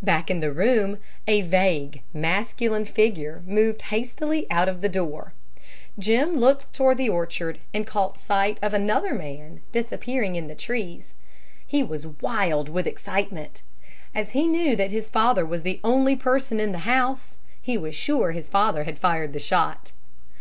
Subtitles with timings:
[0.00, 5.32] Back in the room, a vague masculine figure moved hastily out of the door.
[5.98, 11.14] Jim looked toward the orchard, and caught sight of another man disappearing in the trees.
[11.66, 13.62] He was wild with excitement.
[14.14, 17.96] As he knew that his father was the only person in the house, he was
[17.96, 19.90] sure that his father had fired the shot.